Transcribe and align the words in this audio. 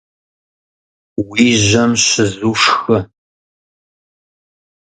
Уи 1.27 1.45
жьэм 1.65 1.91
щызу 2.03 2.55
шхы. 2.61 2.97